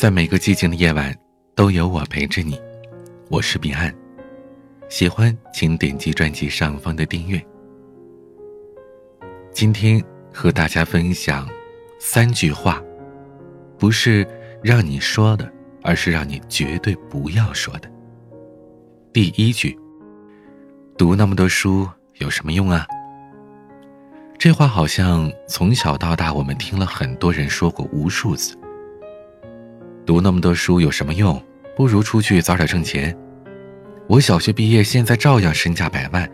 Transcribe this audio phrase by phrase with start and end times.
[0.00, 1.14] 在每个寂静的夜晚，
[1.54, 2.58] 都有我陪着你。
[3.28, 3.94] 我是彼岸，
[4.88, 7.38] 喜欢请点击专辑上方的订阅。
[9.52, 10.02] 今天
[10.32, 11.46] 和大家分享
[11.98, 12.82] 三句话，
[13.76, 14.26] 不是
[14.62, 15.52] 让你说的，
[15.82, 17.92] 而是让你绝对不要说的。
[19.12, 19.78] 第一句：
[20.96, 22.86] 读那么多书有什么用啊？
[24.38, 28.56] 这话好像从小到大我们听了很多人说过无数次。
[30.06, 31.40] 读那么多书有什么用？
[31.76, 33.16] 不如出去早点挣钱。
[34.06, 36.28] 我小学毕业，现在照样身价百万，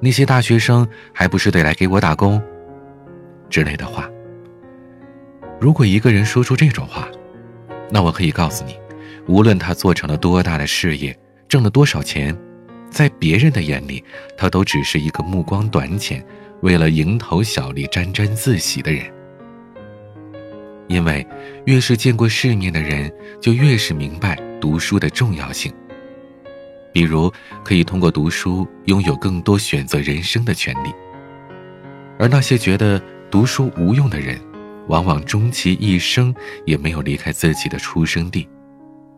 [0.00, 2.42] 那些大学生还不是得来给我打工？
[3.48, 4.10] 之类的话。
[5.60, 7.08] 如果一个人说出这种话，
[7.90, 8.76] 那我可以告诉你，
[9.26, 11.16] 无论他做成了多大的事业，
[11.48, 12.36] 挣了多少钱，
[12.90, 14.02] 在别人的眼里，
[14.36, 16.24] 他都只是一个目光短浅，
[16.62, 19.04] 为了蝇头小利沾沾自喜的人。
[20.90, 21.24] 因为，
[21.66, 23.08] 越是见过世面的人，
[23.40, 25.72] 就越是明白读书的重要性。
[26.92, 27.32] 比如，
[27.64, 30.92] 可以通过读书拥有更多选择人生的权利。
[32.18, 34.36] 而那些觉得读书无用的人，
[34.88, 36.34] 往往终其一生
[36.66, 38.48] 也没有离开自己的出生地，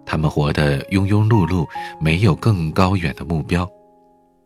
[0.05, 1.67] 他们活得庸庸碌碌，
[1.99, 3.67] 没有更高远的目标。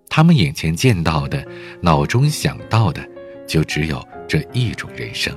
[0.09, 1.45] 他们眼前见到的，
[1.83, 3.05] 脑中想到的，
[3.49, 5.37] 就只有这一种人生。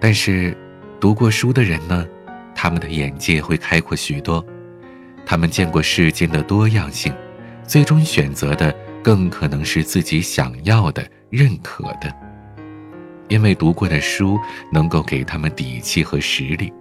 [0.00, 0.56] 但是，
[1.00, 2.06] 读过书的人呢，
[2.54, 4.44] 他们的眼界会开阔许多，
[5.26, 7.12] 他们见过世间的多样性，
[7.64, 12.14] 最终选择的更可能是自己想要的、认可的。
[13.28, 14.38] 因为读过的书
[14.72, 16.72] 能够给他们底气和实力，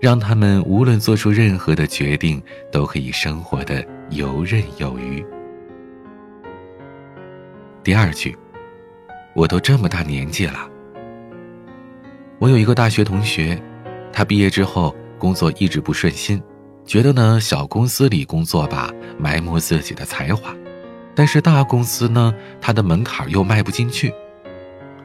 [0.00, 5.24] 让他们无论做出任何的决定，都可以生活的游刃有余。
[7.82, 8.36] 第二句，
[9.34, 10.70] 我都这么大年纪了。
[12.40, 13.60] 我有一个大学同学，
[14.10, 16.42] 他毕业之后工作一直不顺心，
[16.86, 20.54] 觉得呢小公司里工作吧埋没自己的才华，
[21.14, 24.10] 但是大公司呢他的门槛又迈不进去。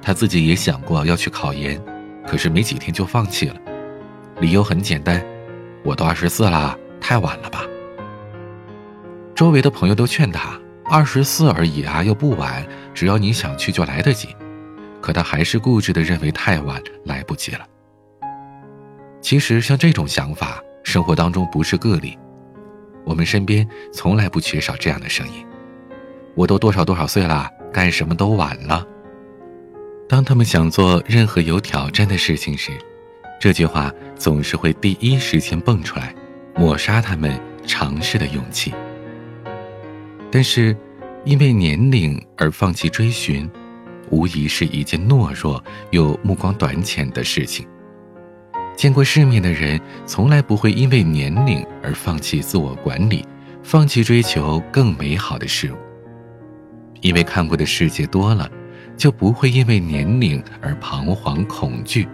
[0.02, 1.78] 他自己也想过要去考研，
[2.26, 3.58] 可是没几天就放弃了，
[4.40, 5.22] 理由很简单，
[5.84, 7.66] 我都二十四了，太晚了吧。
[9.36, 14.30] 周围的朋友都劝他，二十四而已啊，又不晚，只要你想去就来得及。
[15.06, 17.68] 可他还是固执的认为太晚来不及了。
[19.22, 22.18] 其实像这种想法，生活当中不是个例，
[23.04, 25.46] 我们身边从来不缺少这样的声音。
[26.34, 28.84] 我都多少多少岁了，干什么都晚了。
[30.10, 32.72] 当他们想做任何有挑战的事情时，
[33.40, 36.16] 这句话总是会第一时间蹦出来，
[36.56, 38.74] 抹杀他们尝试的勇气。
[40.32, 40.76] 但是，
[41.26, 43.48] 因为年龄而放弃追寻。
[44.10, 47.68] 无疑是一件懦弱又目光短浅的事情。
[48.76, 53.26] 见过世面的人，从来不会因为年龄而放弃自我管理，
[53.64, 55.76] 放弃追求更美好的事物。
[57.02, 58.50] 因为看过的世界多了，
[58.98, 62.08] 就不会因为年龄而彷徨恐惧，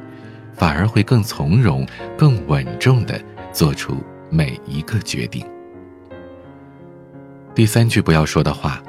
[0.53, 1.87] 反而会更从容、
[2.17, 3.19] 更稳重地
[3.51, 3.97] 做出
[4.29, 5.45] 每一个决定。
[7.55, 8.81] 第三句不要说的话，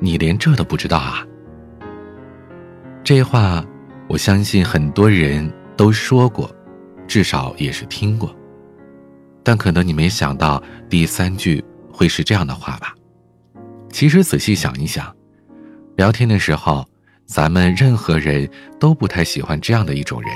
[0.00, 1.24] 你连这都不知道啊！
[3.14, 3.62] 这话，
[4.08, 6.50] 我相信很多人都说过，
[7.06, 8.34] 至少也是听过。
[9.42, 11.62] 但可能你没想到第三句
[11.92, 12.94] 会是这样的话吧？
[13.90, 15.14] 其实仔细想一想，
[15.96, 16.88] 聊天的时候，
[17.26, 18.48] 咱们任何人
[18.80, 20.30] 都不太喜欢这样的一种人，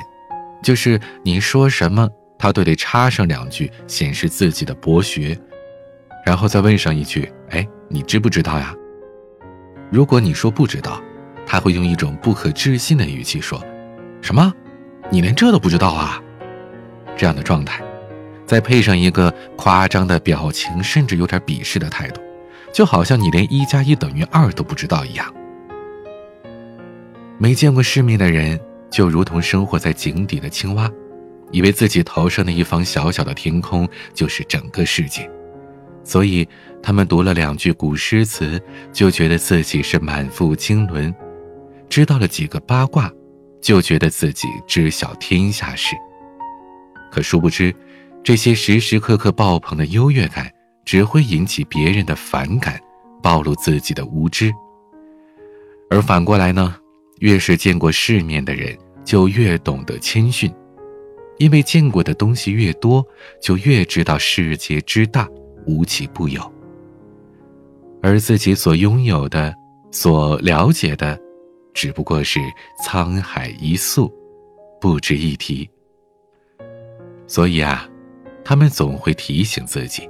[0.63, 2.07] 就是你说什么，
[2.39, 5.35] 他都得插上两句，显示自己的博学，
[6.27, 8.75] 然后再问上一句：“哎，你知不知道呀？”
[9.91, 11.01] 如果你说不知道。
[11.47, 13.63] 他会用一种不可置信的语气说
[14.21, 14.53] ：“什么？
[15.11, 16.21] 你连这都不知道啊？”
[17.17, 17.83] 这样的状态，
[18.45, 22.21] 再配上一个夸张的表情，甚至有点鄙视的态度，
[22.73, 25.33] 就好像你连一加一等于二都不知道一样。
[27.39, 28.59] 没见过世面的人，
[28.91, 30.91] 就如同生活在井底的青蛙，
[31.53, 35.31] 以为自己头上的一方小小的天空就是整个世界。
[36.03, 36.47] 所以，
[36.83, 38.61] 他们读了两句古诗词，
[38.93, 41.15] 就觉得自己是满腹经纶。
[41.89, 43.11] 知道了几个八卦，
[43.61, 45.97] 就觉得自己知晓天下事。
[47.11, 47.75] 可殊不知，
[48.23, 50.51] 这些时时刻刻爆棚的优越感，
[50.85, 52.79] 只会引起别人的反感，
[53.23, 54.53] 暴露自己的无知。
[55.89, 56.77] 而反过来呢，
[57.21, 60.53] 越是见过世面的人，就越懂得谦逊，
[61.39, 63.07] 因为见过的东西越多，
[63.41, 65.29] 就越知道世界之大，
[65.67, 66.53] 无奇不有。
[68.03, 69.55] 而自己所拥有的，
[69.91, 71.19] 所了解的。
[71.77, 72.41] 只不过是
[72.83, 74.11] 沧海一粟，
[74.81, 75.69] 不值一提。
[77.27, 77.87] 所以啊，
[78.43, 80.09] 他们总会提醒自己，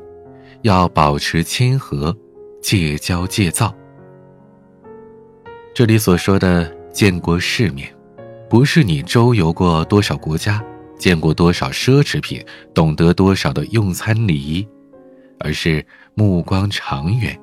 [0.62, 2.16] 要保持谦和，
[2.62, 3.74] 戒骄戒躁。
[5.74, 7.92] 这里所说的见过世面，
[8.48, 10.64] 不是你周游过多少国家，
[10.96, 12.40] 见过多少奢侈品，
[12.72, 14.64] 懂得多少的用餐礼仪，
[15.40, 15.84] 而是
[16.14, 17.36] 目光长远，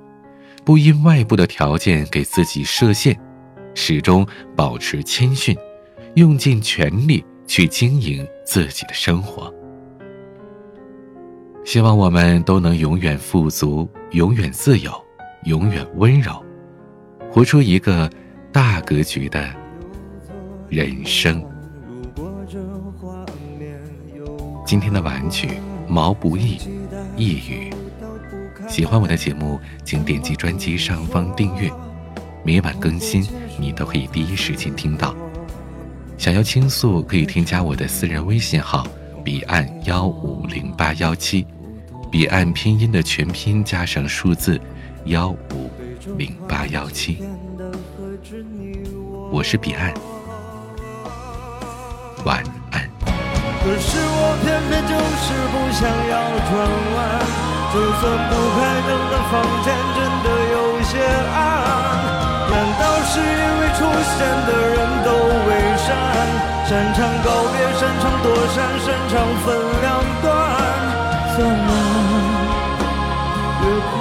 [0.64, 3.20] 不因外部的条件给自己设限，
[3.74, 4.26] 始终
[4.56, 5.56] 保持谦逊，
[6.16, 9.54] 用尽全力去经营自己的生活。
[11.66, 14.92] 希望我们都能永远富足，永远自由，
[15.46, 16.44] 永远温柔，
[17.32, 18.10] 活出一个
[18.52, 19.50] 大格局的
[20.70, 21.44] 人生。
[24.66, 25.52] 今天的晚曲
[25.88, 26.58] 毛不易，
[27.16, 27.72] 一语。
[28.68, 31.70] 喜欢我的节目，请点击专辑上方订阅，
[32.44, 33.24] 每晚更新，
[33.60, 35.16] 你都可以第一时间听到。
[36.18, 38.86] 想要倾诉，可以添加我的私人微信号。
[39.24, 41.48] 彼岸幺五零八幺七，
[42.12, 44.60] 彼岸拼音的全拼加上数字
[45.06, 45.72] 幺五
[46.18, 47.24] 零八幺七。
[49.32, 49.94] 我是彼岸，
[52.26, 52.90] 晚安。
[53.64, 56.14] 可是我偏偏就是不想要
[56.52, 56.52] 转
[56.94, 57.00] 弯，
[57.72, 59.34] 就算不开灯的房
[59.64, 59.72] 间
[64.04, 65.10] 善的人都
[65.48, 65.88] 伪善
[66.66, 69.14] 擅长告别擅长躲闪擅长
[69.44, 69.46] 分
[69.82, 69.86] 两
[70.22, 70.24] 端。
[71.36, 71.72] 算了
[73.90, 73.92] 哭